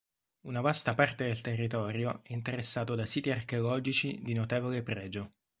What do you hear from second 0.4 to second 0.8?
Una